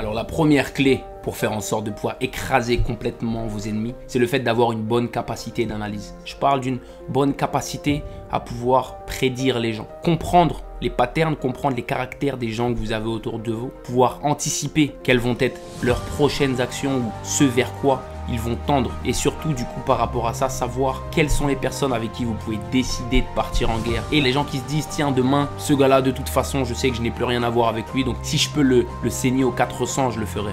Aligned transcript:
Alors 0.00 0.14
la 0.14 0.24
première 0.24 0.72
clé 0.72 1.04
pour 1.22 1.36
faire 1.36 1.52
en 1.52 1.60
sorte 1.60 1.84
de 1.84 1.90
pouvoir 1.90 2.16
écraser 2.22 2.78
complètement 2.78 3.46
vos 3.46 3.58
ennemis, 3.68 3.94
c'est 4.06 4.18
le 4.18 4.26
fait 4.26 4.38
d'avoir 4.40 4.72
une 4.72 4.80
bonne 4.80 5.10
capacité 5.10 5.66
d'analyse. 5.66 6.14
Je 6.24 6.34
parle 6.36 6.60
d'une 6.60 6.78
bonne 7.10 7.34
capacité 7.34 8.02
à 8.32 8.40
pouvoir 8.40 9.04
prédire 9.04 9.58
les 9.58 9.74
gens, 9.74 9.86
comprendre 10.02 10.62
les 10.80 10.88
patterns, 10.88 11.36
comprendre 11.36 11.76
les 11.76 11.82
caractères 11.82 12.38
des 12.38 12.48
gens 12.48 12.72
que 12.72 12.78
vous 12.78 12.92
avez 12.92 13.08
autour 13.08 13.40
de 13.40 13.52
vous, 13.52 13.70
pouvoir 13.84 14.20
anticiper 14.22 14.96
quelles 15.02 15.18
vont 15.18 15.36
être 15.38 15.60
leurs 15.82 16.00
prochaines 16.00 16.62
actions 16.62 16.96
ou 16.96 17.12
ce 17.22 17.44
vers 17.44 17.70
quoi 17.82 18.02
ils 18.30 18.40
vont 18.40 18.56
tendre 18.66 18.90
et 19.04 19.12
surtout 19.12 19.52
du 19.52 19.64
coup 19.64 19.80
par 19.86 19.98
rapport 19.98 20.28
à 20.28 20.34
ça 20.34 20.48
savoir 20.48 21.02
quelles 21.10 21.30
sont 21.30 21.46
les 21.46 21.56
personnes 21.56 21.92
avec 21.92 22.12
qui 22.12 22.24
vous 22.24 22.34
pouvez 22.34 22.58
décider 22.70 23.22
de 23.22 23.34
partir 23.34 23.70
en 23.70 23.78
guerre 23.78 24.02
et 24.12 24.20
les 24.20 24.32
gens 24.32 24.44
qui 24.44 24.58
se 24.58 24.64
disent 24.64 24.88
tiens 24.88 25.10
demain 25.10 25.48
ce 25.58 25.72
gars 25.72 25.88
là 25.88 26.02
de 26.02 26.10
toute 26.10 26.28
façon 26.28 26.64
je 26.64 26.74
sais 26.74 26.90
que 26.90 26.96
je 26.96 27.02
n'ai 27.02 27.10
plus 27.10 27.24
rien 27.24 27.42
à 27.42 27.50
voir 27.50 27.68
avec 27.68 27.92
lui 27.92 28.04
donc 28.04 28.16
si 28.22 28.38
je 28.38 28.50
peux 28.50 28.62
le, 28.62 28.86
le 29.02 29.10
saigner 29.10 29.44
au 29.44 29.50
400 29.50 30.12
je 30.12 30.20
le 30.20 30.26
ferai 30.26 30.52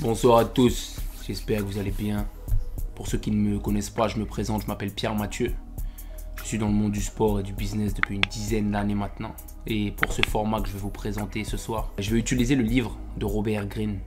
Bonsoir 0.00 0.38
à 0.38 0.44
tous, 0.46 0.96
j'espère 1.26 1.58
que 1.58 1.64
vous 1.64 1.78
allez 1.78 1.90
bien. 1.90 2.26
Pour 2.94 3.06
ceux 3.06 3.18
qui 3.18 3.30
ne 3.30 3.36
me 3.36 3.58
connaissent 3.58 3.90
pas, 3.90 4.08
je 4.08 4.16
me 4.16 4.24
présente, 4.24 4.62
je 4.62 4.66
m'appelle 4.66 4.92
Pierre 4.92 5.14
Mathieu. 5.14 5.54
Je 6.42 6.48
suis 6.48 6.58
dans 6.58 6.68
le 6.68 6.74
monde 6.74 6.92
du 6.92 7.00
sport 7.00 7.40
et 7.40 7.42
du 7.42 7.52
business 7.52 7.94
depuis 7.94 8.16
une 8.16 8.22
dizaine 8.22 8.70
d'années 8.70 8.94
maintenant. 8.94 9.34
Et 9.66 9.92
pour 9.92 10.12
ce 10.12 10.22
format 10.22 10.60
que 10.60 10.68
je 10.68 10.72
vais 10.72 10.78
vous 10.78 10.90
présenter 10.90 11.44
ce 11.44 11.56
soir, 11.56 11.92
je 11.98 12.10
vais 12.10 12.18
utiliser 12.18 12.56
le 12.56 12.62
livre 12.62 12.98
de 13.16 13.24
Robert 13.24 13.66
Greene, 13.66 13.98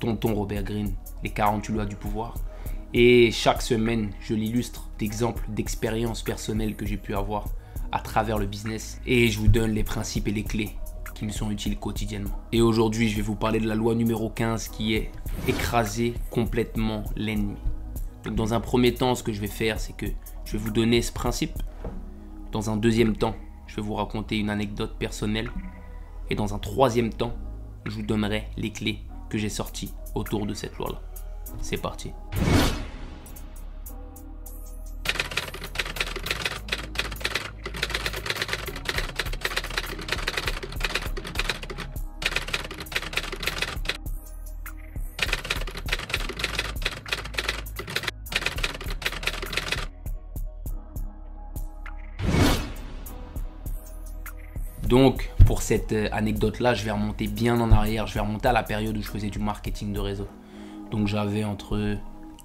Tonton 0.00 0.34
Robert 0.34 0.62
Greene, 0.62 0.92
Les 1.24 1.30
48 1.30 1.72
lois 1.72 1.86
du 1.86 1.96
pouvoir. 1.96 2.34
Et 2.94 3.30
chaque 3.32 3.62
semaine, 3.62 4.10
je 4.20 4.34
l'illustre 4.34 4.88
d'exemples, 4.98 5.44
d'expériences 5.48 6.22
personnelles 6.22 6.76
que 6.76 6.86
j'ai 6.86 6.96
pu 6.96 7.14
avoir 7.14 7.46
à 7.90 8.00
travers 8.00 8.38
le 8.38 8.46
business. 8.46 9.00
Et 9.06 9.28
je 9.28 9.38
vous 9.38 9.48
donne 9.48 9.72
les 9.72 9.84
principes 9.84 10.28
et 10.28 10.32
les 10.32 10.44
clés 10.44 10.76
qui 11.14 11.24
me 11.24 11.30
sont 11.30 11.50
utiles 11.50 11.76
quotidiennement. 11.76 12.38
Et 12.52 12.62
aujourd'hui, 12.62 13.08
je 13.08 13.16
vais 13.16 13.22
vous 13.22 13.34
parler 13.34 13.58
de 13.58 13.66
la 13.66 13.74
loi 13.74 13.94
numéro 13.94 14.30
15 14.30 14.68
qui 14.68 14.94
est 14.94 15.10
écraser 15.48 16.14
complètement 16.30 17.02
l'ennemi. 17.16 17.56
Donc 18.24 18.36
dans 18.36 18.54
un 18.54 18.60
premier 18.60 18.94
temps, 18.94 19.14
ce 19.14 19.22
que 19.22 19.32
je 19.32 19.40
vais 19.40 19.48
faire, 19.48 19.80
c'est 19.80 19.96
que 19.96 20.06
je 20.44 20.52
vais 20.52 20.58
vous 20.58 20.70
donner 20.70 21.02
ce 21.02 21.12
principe. 21.12 21.58
Dans 22.50 22.70
un 22.70 22.76
deuxième 22.76 23.14
temps, 23.14 23.34
je 23.66 23.76
vais 23.76 23.82
vous 23.82 23.94
raconter 23.94 24.38
une 24.38 24.48
anecdote 24.48 24.96
personnelle. 24.98 25.50
Et 26.30 26.34
dans 26.34 26.54
un 26.54 26.58
troisième 26.58 27.12
temps, 27.12 27.34
je 27.84 27.96
vous 27.96 28.02
donnerai 28.02 28.48
les 28.56 28.70
clés 28.70 29.00
que 29.28 29.36
j'ai 29.36 29.50
sorties 29.50 29.92
autour 30.14 30.46
de 30.46 30.54
cette 30.54 30.76
loi-là. 30.78 31.00
C'est 31.60 31.80
parti. 31.80 32.12
Donc, 54.88 55.30
pour 55.44 55.60
cette 55.60 55.92
euh, 55.92 56.08
anecdote-là, 56.12 56.72
je 56.72 56.82
vais 56.82 56.90
remonter 56.90 57.26
bien 57.26 57.60
en 57.60 57.70
arrière. 57.72 58.06
Je 58.06 58.14
vais 58.14 58.20
remonter 58.20 58.48
à 58.48 58.52
la 58.52 58.62
période 58.62 58.96
où 58.96 59.02
je 59.02 59.10
faisais 59.10 59.28
du 59.28 59.38
marketing 59.38 59.92
de 59.92 60.00
réseau. 60.00 60.26
Donc, 60.90 61.06
j'avais 61.06 61.44
entre 61.44 61.98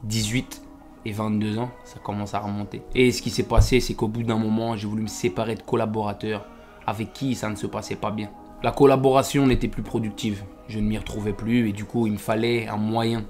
18 0.04 0.62
et 1.06 1.12
22 1.14 1.58
ans. 1.60 1.72
Ça 1.86 2.00
commence 2.04 2.34
à 2.34 2.40
remonter. 2.40 2.82
Et 2.96 3.14
ce 3.14 3.22
qui 3.22 3.30
s'est 3.30 3.48
passé, 3.48 3.80
c'est 3.80 3.94
qu'au 3.94 4.10
bout 4.10 4.24
d'un 4.24 4.38
moment, 4.38 4.76
j'ai 4.76 4.88
voulu 4.88 5.04
me 5.04 5.08
séparer 5.08 5.56
de 5.56 5.62
collaborateurs 5.62 6.46
avec 6.86 7.14
qui 7.14 7.34
ça 7.34 7.50
ne 7.50 7.56
se 7.56 7.66
passait 7.66 7.96
pas 7.96 8.12
bien. 8.12 8.30
La 8.62 8.72
collaboration 8.72 9.48
n'était 9.48 9.70
plus 9.70 9.84
productive. 9.84 10.44
Je 10.68 10.80
ne 10.80 10.86
m'y 10.86 10.98
retrouvais 10.98 11.32
plus 11.32 11.70
et 11.70 11.72
du 11.72 11.86
coup, 11.86 12.08
il 12.08 12.14
me 12.14 12.18
fallait 12.18 12.68
un 12.68 12.78
moyen 12.78 13.24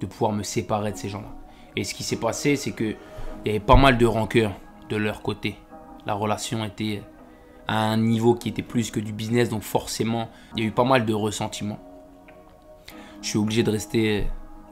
de 0.00 0.06
pouvoir 0.06 0.30
me 0.30 0.44
séparer 0.44 0.92
de 0.92 0.96
ces 0.96 1.08
gens-là. 1.08 1.34
Et 1.74 1.82
ce 1.82 1.92
qui 1.92 2.04
s'est 2.04 2.16
passé, 2.16 2.54
c'est 2.54 2.70
qu'il 2.70 2.96
y 3.46 3.50
avait 3.50 3.58
pas 3.58 3.76
mal 3.76 3.98
de 3.98 4.06
rancœur 4.06 4.52
de 4.88 4.96
leur 4.96 5.22
côté. 5.22 5.56
La 6.06 6.14
relation 6.14 6.64
était 6.64 7.02
un 7.70 7.96
niveau 7.96 8.34
qui 8.34 8.48
était 8.48 8.62
plus 8.62 8.90
que 8.90 8.98
du 8.98 9.12
business, 9.12 9.48
donc 9.48 9.62
forcément, 9.62 10.28
il 10.56 10.62
y 10.62 10.66
a 10.66 10.68
eu 10.68 10.72
pas 10.72 10.84
mal 10.84 11.06
de 11.06 11.14
ressentiments. 11.14 11.78
Je 13.22 13.28
suis 13.28 13.38
obligé 13.38 13.62
de 13.62 13.70
rester 13.70 14.26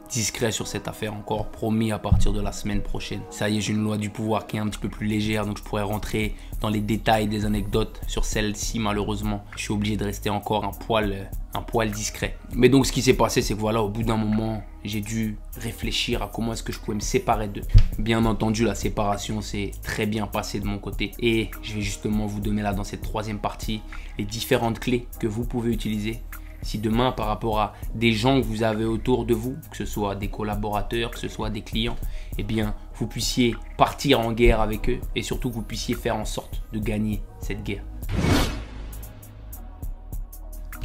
discret 0.09 0.53
sur 0.53 0.67
cette 0.67 0.89
affaire 0.89 1.15
encore, 1.15 1.47
promis 1.47 1.93
à 1.93 1.99
partir 1.99 2.33
de 2.33 2.41
la 2.41 2.53
semaine 2.53 2.83
prochaine. 2.83 3.21
Ça 3.31 3.49
y 3.49 3.59
est, 3.59 3.61
j'ai 3.61 3.73
une 3.73 3.83
loi 3.83 3.99
du 3.99 4.11
pouvoir 4.11 4.47
qui 4.47 4.57
est 4.57 4.61
un 4.61 4.69
petit 4.69 4.79
peu 4.79 4.89
plus 4.89 5.07
légère, 5.07 5.47
donc 5.47 5.59
je 5.59 5.63
pourrais 5.63 5.83
rentrer 5.83 6.35
dans 6.61 6.71
les 6.71 6.81
détails 6.81 7.29
des 7.29 7.45
anecdotes 7.45 8.01
sur 8.07 8.25
celle-ci 8.25 8.79
malheureusement. 8.79 9.45
Je 9.57 9.63
suis 9.63 9.73
obligé 9.73 9.97
de 9.97 10.05
rester 10.05 10.31
encore 10.31 10.65
un 10.65 10.73
poil, 10.73 11.31
un 11.55 11.63
poil 11.63 11.91
discret. 11.91 12.37
Mais 12.53 12.69
donc 12.69 12.87
ce 12.87 12.93
qui 12.93 13.03
s'est 13.03 13.15
passé, 13.15 13.43
c'est 13.43 13.55
que 13.55 13.61
voilà, 13.61 13.83
au 13.83 13.89
bout 13.89 14.03
d'un 14.03 14.17
moment, 14.17 14.63
j'ai 14.85 15.01
dû 15.01 15.37
réfléchir 15.57 16.23
à 16.23 16.31
comment 16.33 16.53
est-ce 16.53 16.63
que 16.63 16.73
je 16.73 16.81
pouvais 16.81 16.97
me 16.97 17.01
séparer 17.01 17.49
d'eux. 17.49 17.63
Bien 17.99 18.25
entendu, 18.25 18.65
la 18.65 18.75
séparation 18.75 19.41
s'est 19.41 19.73
très 19.83 20.07
bien 20.07 20.27
passée 20.27 20.61
de 20.61 20.67
mon 20.67 20.79
côté. 20.79 21.13
Et 21.19 21.51
je 21.63 21.75
vais 21.75 21.83
justement 21.83 22.27
vous 22.27 22.41
donner 22.41 22.63
là 22.63 22.73
dans 22.73 22.85
cette 22.85 23.03
troisième 23.03 23.39
partie 23.39 23.81
les 24.19 24.25
différentes 24.25 24.81
clés 24.81 25.07
que 25.19 25.27
vous 25.27 25.45
pouvez 25.45 25.73
utiliser 25.73 26.23
si 26.63 26.79
demain 26.79 27.13
par 27.13 27.27
rapport 27.27 27.61
à 27.61 27.75
des 27.95 28.13
gens 28.13 28.41
que 28.41 28.47
vous 28.47 28.63
avez 28.63 28.85
autour 28.85 29.25
de 29.25 29.35
vous, 29.35 29.57
que 29.71 29.77
ce 29.77 29.85
soit 29.85 30.15
des 30.15 30.29
collaborateurs, 30.29 31.11
que 31.11 31.19
ce 31.19 31.29
soit 31.29 31.51
des 31.51 31.63
clients, 31.63 31.97
eh 32.39 32.43
bien 32.43 32.75
vous 32.95 33.07
puissiez 33.07 33.55
partir 33.77 34.21
en 34.21 34.33
guerre 34.33 34.61
avec 34.61 34.89
eux 34.89 35.01
et 35.15 35.23
surtout 35.23 35.51
que 35.51 35.55
vous 35.55 35.63
puissiez 35.63 35.95
faire 35.95 36.17
en 36.17 36.25
sorte 36.25 36.63
de 36.73 36.79
gagner 36.79 37.23
cette 37.41 37.63
guerre. 37.63 37.85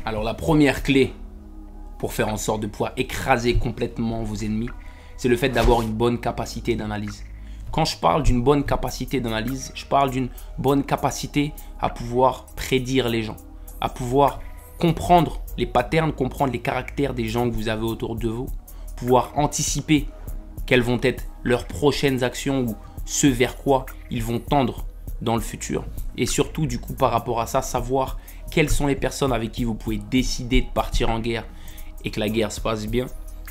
Alors 0.05 0.23
la 0.23 0.33
première 0.33 0.83
clé 0.83 1.13
pour 1.97 2.13
faire 2.13 2.27
en 2.27 2.37
sorte 2.37 2.61
de 2.61 2.67
pouvoir 2.67 2.91
écraser 2.97 3.55
complètement 3.55 4.23
vos 4.23 4.35
ennemis, 4.35 4.69
c'est 5.15 5.29
le 5.29 5.37
fait 5.37 5.49
d'avoir 5.49 5.81
une 5.81 5.93
bonne 5.93 6.19
capacité 6.19 6.75
d'analyse. 6.75 7.23
Quand 7.71 7.85
je 7.85 7.97
parle 7.97 8.21
d'une 8.21 8.43
bonne 8.43 8.65
capacité 8.65 9.21
d'analyse, 9.21 9.71
je 9.73 9.85
parle 9.85 10.11
d'une 10.11 10.29
bonne 10.57 10.83
capacité 10.83 11.53
à 11.79 11.89
pouvoir 11.89 12.45
prédire 12.55 13.09
les 13.09 13.23
gens, 13.23 13.37
à 13.81 13.89
pouvoir 13.89 14.41
comprendre 14.79 15.41
les 15.57 15.65
patterns, 15.65 16.11
comprendre 16.11 16.51
les 16.51 16.59
caractères 16.59 17.13
des 17.13 17.27
gens 17.27 17.49
que 17.49 17.55
vous 17.55 17.69
avez 17.69 17.83
autour 17.83 18.15
de 18.15 18.27
vous, 18.27 18.47
pouvoir 18.95 19.31
anticiper 19.35 20.07
quelles 20.65 20.81
vont 20.81 20.99
être 21.01 21.25
leurs 21.43 21.65
prochaines 21.65 22.23
actions 22.23 22.61
ou 22.61 22.75
ce 23.05 23.27
vers 23.27 23.57
quoi 23.57 23.85
ils 24.09 24.23
vont 24.23 24.39
tendre 24.39 24.85
dans 25.21 25.35
le 25.35 25.41
futur. 25.41 25.85
Et 26.17 26.25
surtout, 26.25 26.67
du 26.67 26.79
coup, 26.79 26.93
par 26.93 27.11
rapport 27.11 27.41
à 27.41 27.47
ça, 27.47 27.61
savoir 27.61 28.17
quelles 28.51 28.69
sont 28.69 28.87
les 28.87 28.95
personnes 28.95 29.33
avec 29.33 29.51
qui 29.51 29.63
vous 29.63 29.75
pouvez 29.75 29.97
décider 29.97 30.61
de 30.61 30.67
partir 30.67 31.09
en 31.09 31.19
guerre 31.19 31.45
et 32.03 32.11
que 32.11 32.19
la 32.19 32.29
guerre 32.29 32.51
se 32.51 32.61
passe 32.61 32.87
bien. 32.87 33.05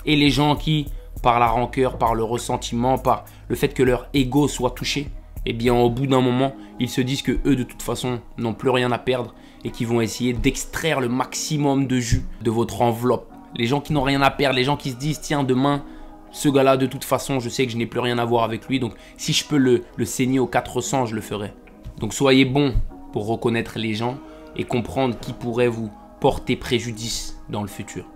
Et 0.05 0.17
les 0.17 0.31
gens 0.31 0.57
qui, 0.57 0.87
par 1.23 1.41
la 1.41 1.49
rancœur, 1.49 1.99
par 1.99 2.15
le 2.15 2.25
ressentiment, 2.25 2.99
par 2.99 3.25
le 3.49 3.57
fait 3.57 3.75
que 3.75 3.83
leur 3.83 4.09
ego 4.15 4.49
soit 4.49 4.71
touché, 4.71 5.09
eh 5.47 5.53
bien 5.53 5.75
au 5.75 5.91
bout 5.91 6.07
d'un 6.07 6.21
moment, 6.21 6.55
ils 6.79 6.89
se 6.89 7.01
disent 7.01 7.23
que 7.23 7.39
eux 7.47 7.57
de 7.57 7.63
toute 7.63 7.83
façon 7.83 8.21
n'ont 8.39 8.55
plus 8.55 8.71
rien 8.71 8.93
à 8.93 8.99
perdre 8.99 9.35
et 9.65 9.71
qui 9.71 9.85
vont 9.85 10.01
essayer 10.01 10.33
d'extraire 10.33 11.01
le 11.01 11.09
maximum 11.09 11.87
de 11.87 11.99
jus 11.99 12.25
de 12.43 12.51
votre 12.51 12.83
enveloppe. 12.83 13.31
Les 13.57 13.67
gens 13.67 13.81
qui 13.81 13.93
n'ont 13.93 14.03
rien 14.03 14.23
à 14.23 14.31
perdre, 14.31 14.57
les 14.57 14.65
gens 14.65 14.77
qui 14.77 14.91
se 14.91 14.97
disent 14.97 15.21
tiens 15.21 15.45
demain 15.45 15.85
ce 16.31 16.49
gars-là 16.49 16.77
de 16.77 16.87
toute 16.87 17.05
façon 17.05 17.41
je 17.41 17.49
sais 17.49 17.67
que 17.67 17.73
je 17.73 17.77
n'ai 17.77 17.87
plus 17.87 18.01
rien 18.01 18.19
à 18.19 18.25
voir 18.25 18.45
avec 18.45 18.67
lui 18.67 18.81
donc 18.81 18.95
si 19.19 19.35
je 19.35 19.47
peux 19.47 19.59
le, 19.59 19.83
le 19.97 20.05
saigner 20.07 20.39
au 20.39 20.47
400 20.47 21.07
je 21.07 21.15
le 21.15 21.21
ferai. 21.21 21.53
Donc 21.99 22.15
soyez 22.15 22.45
bons 22.45 22.75
pour 23.13 23.27
reconnaître 23.27 23.79
les 23.79 23.95
gens 23.95 24.19
et 24.57 24.65
comprendre 24.65 25.19
qui 25.21 25.33
pourrait 25.33 25.69
vous 25.69 25.91
porter 26.21 26.57
préjudice 26.57 27.39
dans 27.49 27.63
le 27.63 27.69
futur. 27.69 28.07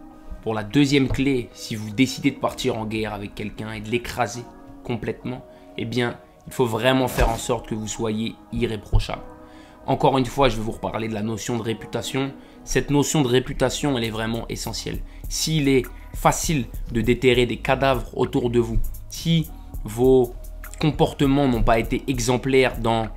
Pour 0.43 0.55
la 0.55 0.63
deuxième 0.63 1.09
clé, 1.09 1.49
si 1.53 1.75
vous 1.75 1.91
décidez 1.91 2.31
de 2.31 2.39
partir 2.39 2.79
en 2.79 2.85
guerre 2.85 3.13
avec 3.13 3.35
quelqu'un 3.35 3.73
et 3.73 3.81
de 3.81 3.91
l'écraser 3.91 4.43
complètement, 4.85 5.45
eh 5.77 5.85
bien 5.85 6.17
il 6.47 6.53
faut 6.53 6.67
vraiment 6.67 7.09
faire 7.09 7.29
en 7.29 7.37
sorte 7.37 7.69
que 7.69 7.75
vous 7.75 7.89
soyez 7.89 8.35
irréprochable. 8.53 9.23
Encore 9.87 10.19
une 10.19 10.27
fois, 10.27 10.49
je 10.49 10.57
vais 10.57 10.63
vous 10.63 10.73
reparler 10.73 11.09
de 11.09 11.15
la 11.15 11.23
notion 11.23 11.57
de 11.57 11.63
réputation. 11.63 12.33
Cette 12.65 12.91
notion 12.91 13.23
de 13.23 13.29
réputation, 13.29 13.97
elle 13.97 14.05
est 14.05 14.11
vraiment 14.11 14.47
essentielle. 14.49 14.99
S'il 15.29 15.69
est 15.69 15.85
facile 16.15 16.67
de 16.93 17.01
déterrer 17.01 17.47
des 17.47 17.59
cadavres 17.59 18.17
autour 18.17 18.51
de 18.51 18.59
vous, 18.59 18.79
si 19.09 19.49
vos 19.85 20.35
comportements 20.81 21.47
n'ont 21.47 21.63
pas 21.63 21.79
été 21.79 22.03
exemplaires 22.09 22.79
dans 22.79 23.09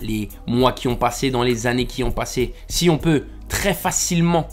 les 0.00 0.28
mois 0.46 0.72
qui 0.72 0.88
ont 0.88 0.96
passé, 0.96 1.30
dans 1.30 1.42
les 1.42 1.66
années 1.66 1.86
qui 1.86 2.02
ont 2.02 2.10
passé, 2.10 2.54
si 2.68 2.88
on 2.88 2.98
peut 2.98 3.26
très 3.48 3.74
facilement 3.74 4.48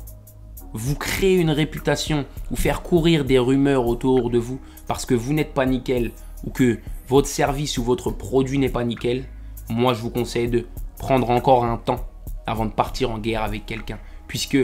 vous 0.74 0.96
créer 0.96 1.36
une 1.36 1.50
réputation 1.50 2.26
ou 2.52 2.56
faire 2.56 2.82
courir 2.84 3.26
des 3.26 3.40
rumeurs 3.40 3.88
autour 3.88 4.30
de 4.30 4.38
vous 4.38 4.60
parce 4.90 5.06
que 5.06 5.14
vous 5.14 5.34
n'êtes 5.34 5.54
pas 5.54 5.68
nickel 5.68 6.12
ou 6.44 6.50
que 6.50 6.80
votre 7.08 7.28
service 7.28 7.78
ou 7.78 7.84
votre 7.84 8.10
produit 8.10 8.58
n'est 8.58 8.70
pas 8.70 8.84
nickel, 8.84 9.26
moi 9.70 9.94
je 9.94 10.02
vous 10.02 10.10
conseille 10.10 10.50
de 10.50 10.66
prendre 10.98 11.30
encore 11.30 11.64
un 11.64 11.78
temps 11.78 12.08
avant 12.48 12.66
de 12.66 12.72
partir 12.72 13.12
en 13.12 13.20
guerre 13.20 13.44
avec 13.44 13.68
quelqu'un, 13.68 14.00
puisque 14.28 14.58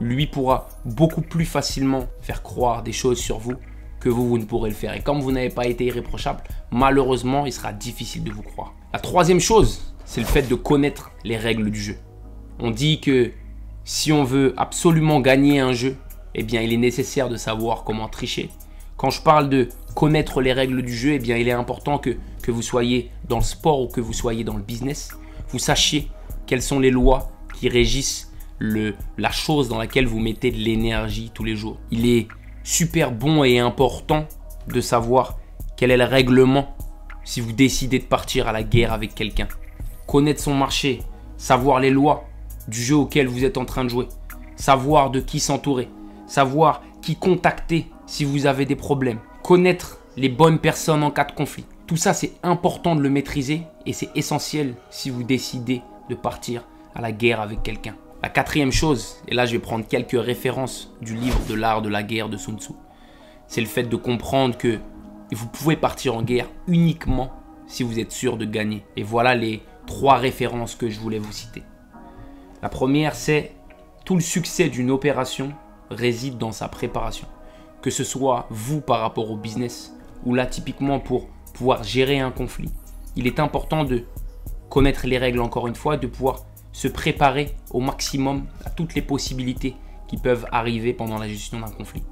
lui 0.00 0.28
pourra 0.28 0.68
beaucoup 0.84 1.20
plus 1.20 1.44
facilement 1.44 2.06
faire 2.20 2.44
croire 2.44 2.84
des 2.84 2.92
choses 2.92 3.18
sur 3.18 3.38
vous 3.38 3.54
que 3.98 4.08
vous, 4.08 4.28
vous 4.28 4.38
ne 4.38 4.44
pourrez 4.44 4.70
le 4.70 4.76
faire. 4.76 4.94
Et 4.94 5.00
comme 5.00 5.20
vous 5.20 5.32
n'avez 5.32 5.50
pas 5.50 5.66
été 5.66 5.84
irréprochable, 5.86 6.44
malheureusement, 6.70 7.44
il 7.44 7.52
sera 7.52 7.72
difficile 7.72 8.22
de 8.22 8.30
vous 8.30 8.42
croire. 8.42 8.74
La 8.92 9.00
troisième 9.00 9.40
chose, 9.40 9.92
c'est 10.04 10.20
le 10.20 10.26
fait 10.28 10.42
de 10.42 10.54
connaître 10.54 11.10
les 11.24 11.36
règles 11.36 11.72
du 11.72 11.80
jeu. 11.80 11.96
On 12.60 12.70
dit 12.70 13.00
que 13.00 13.32
si 13.82 14.12
on 14.12 14.22
veut 14.22 14.54
absolument 14.56 15.20
gagner 15.20 15.58
un 15.58 15.72
jeu, 15.72 15.96
eh 16.36 16.44
bien 16.44 16.60
il 16.60 16.72
est 16.72 16.76
nécessaire 16.76 17.28
de 17.28 17.36
savoir 17.36 17.82
comment 17.82 18.08
tricher. 18.08 18.48
Quand 19.02 19.10
je 19.10 19.20
parle 19.20 19.48
de 19.48 19.68
connaître 19.96 20.40
les 20.40 20.52
règles 20.52 20.80
du 20.80 20.94
jeu, 20.94 21.14
eh 21.14 21.18
bien 21.18 21.36
il 21.36 21.48
est 21.48 21.52
important 21.52 21.98
que, 21.98 22.16
que 22.40 22.52
vous 22.52 22.62
soyez 22.62 23.10
dans 23.28 23.38
le 23.38 23.42
sport 23.42 23.80
ou 23.80 23.88
que 23.88 24.00
vous 24.00 24.12
soyez 24.12 24.44
dans 24.44 24.56
le 24.56 24.62
business, 24.62 25.10
vous 25.48 25.58
sachiez 25.58 26.08
quelles 26.46 26.62
sont 26.62 26.78
les 26.78 26.92
lois 26.92 27.32
qui 27.58 27.68
régissent 27.68 28.32
le, 28.60 28.94
la 29.18 29.32
chose 29.32 29.68
dans 29.68 29.78
laquelle 29.78 30.06
vous 30.06 30.20
mettez 30.20 30.52
de 30.52 30.58
l'énergie 30.58 31.32
tous 31.34 31.42
les 31.42 31.56
jours. 31.56 31.78
Il 31.90 32.08
est 32.08 32.28
super 32.62 33.10
bon 33.10 33.42
et 33.42 33.58
important 33.58 34.28
de 34.68 34.80
savoir 34.80 35.36
quel 35.76 35.90
est 35.90 35.96
le 35.96 36.04
règlement 36.04 36.76
si 37.24 37.40
vous 37.40 37.50
décidez 37.50 37.98
de 37.98 38.04
partir 38.04 38.46
à 38.46 38.52
la 38.52 38.62
guerre 38.62 38.92
avec 38.92 39.16
quelqu'un. 39.16 39.48
Connaître 40.06 40.40
son 40.40 40.54
marché, 40.54 41.00
savoir 41.36 41.80
les 41.80 41.90
lois 41.90 42.22
du 42.68 42.80
jeu 42.80 42.94
auquel 42.94 43.26
vous 43.26 43.44
êtes 43.44 43.58
en 43.58 43.64
train 43.64 43.82
de 43.82 43.90
jouer, 43.90 44.06
savoir 44.54 45.10
de 45.10 45.18
qui 45.18 45.40
s'entourer, 45.40 45.88
savoir 46.28 46.84
qui 47.00 47.16
contacter 47.16 47.88
si 48.12 48.26
vous 48.26 48.44
avez 48.44 48.66
des 48.66 48.76
problèmes, 48.76 49.20
connaître 49.42 49.98
les 50.18 50.28
bonnes 50.28 50.58
personnes 50.58 51.02
en 51.02 51.10
cas 51.10 51.24
de 51.24 51.32
conflit. 51.32 51.64
Tout 51.86 51.96
ça, 51.96 52.12
c'est 52.12 52.32
important 52.42 52.94
de 52.94 53.00
le 53.00 53.08
maîtriser 53.08 53.62
et 53.86 53.94
c'est 53.94 54.10
essentiel 54.14 54.74
si 54.90 55.08
vous 55.08 55.22
décidez 55.22 55.80
de 56.10 56.14
partir 56.14 56.62
à 56.94 57.00
la 57.00 57.10
guerre 57.10 57.40
avec 57.40 57.62
quelqu'un. 57.62 57.96
La 58.22 58.28
quatrième 58.28 58.70
chose, 58.70 59.16
et 59.28 59.34
là 59.34 59.46
je 59.46 59.52
vais 59.52 59.60
prendre 59.60 59.86
quelques 59.86 60.22
références 60.22 60.92
du 61.00 61.14
livre 61.14 61.40
de 61.48 61.54
l'art 61.54 61.80
de 61.80 61.88
la 61.88 62.02
guerre 62.02 62.28
de 62.28 62.36
Sun 62.36 62.58
Tzu, 62.58 62.74
c'est 63.46 63.62
le 63.62 63.66
fait 63.66 63.84
de 63.84 63.96
comprendre 63.96 64.58
que 64.58 64.78
vous 65.32 65.48
pouvez 65.48 65.76
partir 65.76 66.14
en 66.14 66.22
guerre 66.22 66.50
uniquement 66.68 67.32
si 67.66 67.82
vous 67.82 67.98
êtes 67.98 68.12
sûr 68.12 68.36
de 68.36 68.44
gagner. 68.44 68.84
Et 68.98 69.04
voilà 69.04 69.34
les 69.34 69.62
trois 69.86 70.18
références 70.18 70.74
que 70.74 70.90
je 70.90 71.00
voulais 71.00 71.18
vous 71.18 71.32
citer. 71.32 71.62
La 72.60 72.68
première, 72.68 73.14
c'est 73.14 73.52
tout 74.04 74.16
le 74.16 74.20
succès 74.20 74.68
d'une 74.68 74.90
opération 74.90 75.54
réside 75.88 76.36
dans 76.36 76.52
sa 76.52 76.68
préparation. 76.68 77.26
Que 77.82 77.90
ce 77.90 78.04
soit 78.04 78.46
vous 78.50 78.80
par 78.80 79.00
rapport 79.00 79.30
au 79.30 79.36
business 79.36 79.92
ou 80.24 80.34
là 80.34 80.46
typiquement 80.46 81.00
pour 81.00 81.28
pouvoir 81.52 81.82
gérer 81.82 82.20
un 82.20 82.30
conflit. 82.30 82.70
Il 83.16 83.26
est 83.26 83.40
important 83.40 83.84
de 83.84 84.04
connaître 84.70 85.06
les 85.06 85.18
règles 85.18 85.40
encore 85.40 85.66
une 85.66 85.74
fois, 85.74 85.96
de 85.96 86.06
pouvoir 86.06 86.46
se 86.72 86.88
préparer 86.88 87.54
au 87.70 87.80
maximum 87.80 88.44
à 88.64 88.70
toutes 88.70 88.94
les 88.94 89.02
possibilités 89.02 89.76
qui 90.08 90.16
peuvent 90.16 90.46
arriver 90.50 90.92
pendant 90.92 91.18
la 91.18 91.28
gestion 91.28 91.60
d'un 91.60 91.70
conflit. 91.70 92.02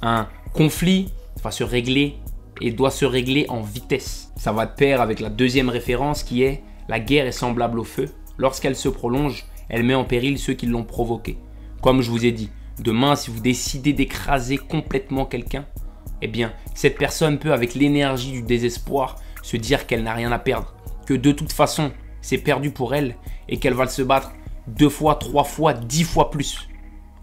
Un 0.00 0.28
conflit 0.52 1.12
va 1.42 1.50
se 1.50 1.62
régler 1.62 2.16
et 2.60 2.72
doit 2.72 2.90
se 2.90 3.04
régler 3.04 3.46
en 3.48 3.60
vitesse. 3.60 4.32
Ça 4.36 4.52
va 4.52 4.66
de 4.66 4.74
pair 4.74 5.00
avec 5.00 5.20
la 5.20 5.28
deuxième 5.28 5.68
référence 5.68 6.22
qui 6.22 6.42
est 6.42 6.62
la 6.88 6.98
guerre 6.98 7.26
est 7.26 7.32
semblable 7.32 7.78
au 7.78 7.84
feu. 7.84 8.08
Lorsqu'elle 8.38 8.76
se 8.76 8.88
prolonge, 8.88 9.44
elle 9.68 9.84
met 9.84 9.94
en 9.94 10.04
péril 10.04 10.38
ceux 10.38 10.54
qui 10.54 10.66
l'ont 10.66 10.84
provoquée. 10.84 11.38
Comme 11.80 12.02
je 12.02 12.10
vous 12.10 12.26
ai 12.26 12.32
dit, 12.32 12.50
demain, 12.78 13.16
si 13.16 13.30
vous 13.30 13.40
décidez 13.40 13.92
d'écraser 13.92 14.56
complètement 14.56 15.26
quelqu'un, 15.26 15.66
eh 16.20 16.28
bien, 16.28 16.52
cette 16.74 16.98
personne 16.98 17.38
peut, 17.38 17.52
avec 17.52 17.74
l'énergie 17.74 18.32
du 18.32 18.42
désespoir, 18.42 19.16
se 19.42 19.56
dire 19.56 19.86
qu'elle 19.86 20.04
n'a 20.04 20.14
rien 20.14 20.32
à 20.32 20.38
perdre, 20.38 20.74
que 21.06 21.14
de 21.14 21.32
toute 21.32 21.52
façon, 21.52 21.92
c'est 22.20 22.38
perdu 22.38 22.70
pour 22.70 22.94
elle 22.94 23.16
et 23.48 23.58
qu'elle 23.58 23.74
va 23.74 23.88
se 23.88 24.02
battre 24.02 24.32
deux 24.66 24.88
fois, 24.88 25.16
trois 25.16 25.44
fois, 25.44 25.74
dix 25.74 26.04
fois 26.04 26.30
plus. 26.30 26.68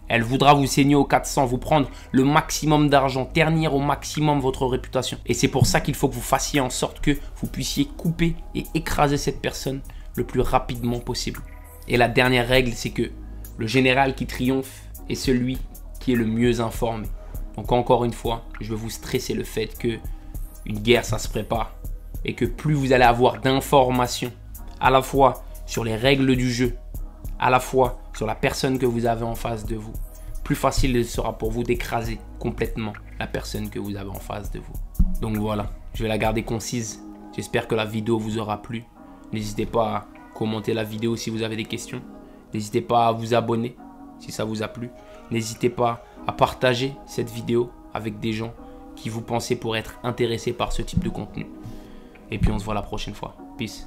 Elle 0.08 0.22
voudra 0.22 0.54
vous 0.54 0.66
saigner 0.66 0.96
au 0.96 1.04
400, 1.04 1.46
vous 1.46 1.58
prendre 1.58 1.88
le 2.10 2.24
maximum 2.24 2.90
d'argent, 2.90 3.24
ternir 3.24 3.74
au 3.74 3.78
maximum 3.78 4.40
votre 4.40 4.66
réputation. 4.66 5.18
Et 5.24 5.34
c'est 5.34 5.48
pour 5.48 5.66
ça 5.66 5.80
qu'il 5.80 5.94
faut 5.94 6.08
que 6.08 6.14
vous 6.14 6.20
fassiez 6.20 6.60
en 6.60 6.68
sorte 6.68 7.00
que 7.00 7.16
vous 7.36 7.46
puissiez 7.46 7.84
couper 7.84 8.34
et 8.56 8.64
écraser 8.74 9.16
cette 9.16 9.40
personne 9.40 9.80
le 10.16 10.24
plus 10.24 10.40
rapidement 10.40 10.98
possible. 10.98 11.40
Et 11.86 11.96
la 11.96 12.08
dernière 12.08 12.48
règle, 12.48 12.72
c'est 12.72 12.90
que 12.90 13.10
le 13.56 13.66
général 13.68 14.16
qui 14.16 14.26
triomphe 14.26 14.82
est 15.08 15.14
celui 15.14 15.58
qui 15.98 16.12
est 16.12 16.16
le 16.16 16.26
mieux 16.26 16.60
informé. 16.60 17.06
Donc 17.56 17.72
encore 17.72 18.04
une 18.04 18.12
fois, 18.12 18.44
je 18.60 18.70
veux 18.70 18.76
vous 18.76 18.90
stresser 18.90 19.34
le 19.34 19.44
fait 19.44 19.76
que 19.78 19.98
une 20.66 20.78
guerre, 20.78 21.04
ça 21.04 21.18
se 21.18 21.28
prépare. 21.28 21.74
Et 22.24 22.34
que 22.34 22.44
plus 22.44 22.74
vous 22.74 22.92
allez 22.92 23.04
avoir 23.04 23.40
d'informations, 23.40 24.32
à 24.80 24.90
la 24.90 25.02
fois 25.02 25.42
sur 25.66 25.84
les 25.84 25.96
règles 25.96 26.36
du 26.36 26.50
jeu, 26.50 26.74
à 27.38 27.50
la 27.50 27.60
fois 27.60 28.00
sur 28.14 28.26
la 28.26 28.34
personne 28.34 28.78
que 28.78 28.86
vous 28.86 29.06
avez 29.06 29.24
en 29.24 29.34
face 29.34 29.64
de 29.64 29.76
vous, 29.76 29.92
plus 30.44 30.54
facile 30.54 31.04
sera 31.04 31.38
pour 31.38 31.50
vous 31.50 31.62
d'écraser 31.62 32.18
complètement 32.38 32.92
la 33.18 33.26
personne 33.26 33.70
que 33.70 33.78
vous 33.78 33.96
avez 33.96 34.10
en 34.10 34.14
face 34.14 34.50
de 34.50 34.58
vous. 34.58 34.72
Donc 35.20 35.36
voilà, 35.36 35.70
je 35.94 36.02
vais 36.02 36.08
la 36.08 36.18
garder 36.18 36.42
concise. 36.42 37.00
J'espère 37.34 37.68
que 37.68 37.74
la 37.74 37.84
vidéo 37.84 38.18
vous 38.18 38.38
aura 38.38 38.60
plu. 38.60 38.84
N'hésitez 39.32 39.66
pas 39.66 39.96
à 39.96 40.06
commenter 40.34 40.74
la 40.74 40.84
vidéo 40.84 41.16
si 41.16 41.30
vous 41.30 41.42
avez 41.42 41.56
des 41.56 41.64
questions. 41.64 42.02
N'hésitez 42.52 42.80
pas 42.80 43.08
à 43.08 43.12
vous 43.12 43.34
abonner 43.34 43.76
si 44.20 44.30
ça 44.30 44.44
vous 44.44 44.62
a 44.62 44.68
plu. 44.68 44.90
N'hésitez 45.30 45.70
pas 45.70 46.04
à 46.26 46.32
partager 46.32 46.94
cette 47.06 47.30
vidéo 47.30 47.70
avec 47.92 48.20
des 48.20 48.32
gens 48.32 48.52
qui 48.94 49.08
vous 49.08 49.22
pensez 49.22 49.56
pour 49.56 49.76
être 49.76 49.98
intéressés 50.02 50.52
par 50.52 50.72
ce 50.72 50.82
type 50.82 51.02
de 51.02 51.08
contenu. 51.08 51.46
Et 52.30 52.38
puis 52.38 52.50
on 52.52 52.58
se 52.58 52.64
voit 52.64 52.74
la 52.74 52.82
prochaine 52.82 53.14
fois. 53.14 53.34
Peace. 53.58 53.86